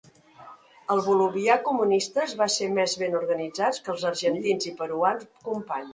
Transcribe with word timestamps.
El 0.93 1.01
Bolivià 1.07 1.57
Comunistes 1.67 2.33
van 2.41 2.51
ser 2.55 2.71
més 2.79 2.97
ben 3.03 3.19
organitzat 3.23 3.81
que 3.85 3.95
els 3.97 4.07
Argentins 4.13 4.71
i 4.73 4.75
Peruans 4.81 5.29
Companys. 5.51 5.87